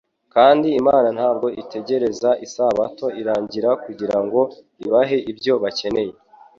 [0.33, 4.41] kandi Imana ntabwo itegereza ko isabato irangira kugira ngo
[4.85, 6.13] ibahe ibyo bakeneye.